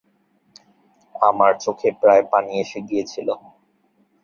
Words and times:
আমার 1.21 1.51
চোখে 1.63 1.89
প্রায় 2.01 2.23
পানি 2.31 2.53
এসে 2.63 2.79
গিয়েছিল। 2.89 3.27